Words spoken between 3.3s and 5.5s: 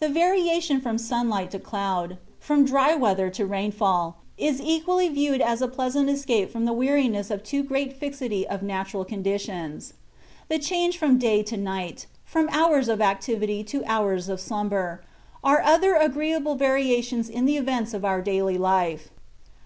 rainfall, is equally viewed